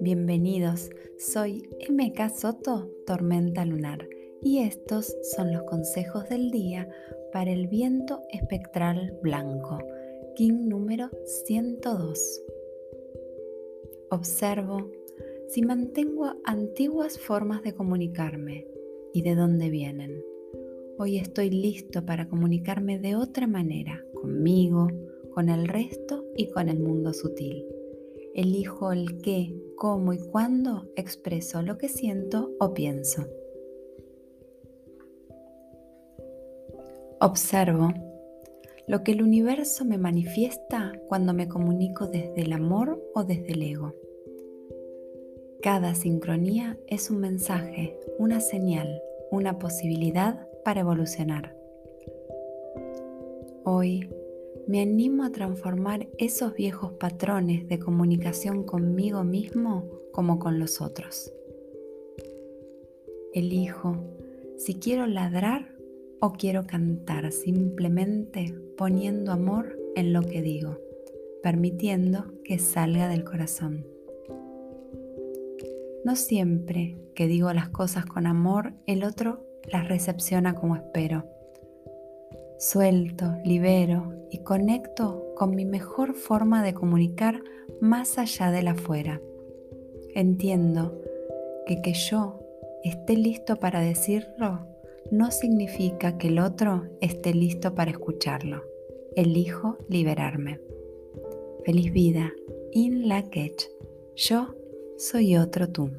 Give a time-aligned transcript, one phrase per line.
[0.00, 4.08] Bienvenidos, soy MK Soto, Tormenta Lunar,
[4.42, 6.88] y estos son los consejos del día
[7.32, 9.78] para el viento espectral blanco,
[10.36, 12.42] King número 102.
[14.10, 14.90] Observo
[15.48, 18.66] si mantengo antiguas formas de comunicarme
[19.14, 20.22] y de dónde vienen.
[21.00, 24.88] Hoy estoy listo para comunicarme de otra manera, conmigo,
[25.34, 27.64] con el resto y con el mundo sutil.
[28.34, 33.26] Elijo el qué, cómo y cuándo expreso lo que siento o pienso.
[37.20, 37.92] Observo
[38.86, 43.62] lo que el universo me manifiesta cuando me comunico desde el amor o desde el
[43.62, 43.94] ego.
[45.60, 51.57] Cada sincronía es un mensaje, una señal, una posibilidad para evolucionar.
[53.70, 54.08] Hoy
[54.66, 61.30] me animo a transformar esos viejos patrones de comunicación conmigo mismo como con los otros.
[63.34, 64.02] Elijo
[64.56, 65.74] si quiero ladrar
[66.18, 70.78] o quiero cantar simplemente poniendo amor en lo que digo,
[71.42, 73.86] permitiendo que salga del corazón.
[76.06, 81.26] No siempre que digo las cosas con amor, el otro las recepciona como espero
[82.58, 87.42] Suelto, libero y conecto con mi mejor forma de comunicar
[87.80, 89.20] más allá de la afuera.
[90.14, 91.00] Entiendo
[91.66, 92.40] que que yo
[92.82, 94.66] esté listo para decirlo
[95.12, 98.64] no significa que el otro esté listo para escucharlo.
[99.14, 100.60] Elijo liberarme.
[101.64, 102.32] Feliz vida.
[102.72, 103.24] In la
[104.16, 104.54] Yo
[104.96, 105.90] soy otro tú.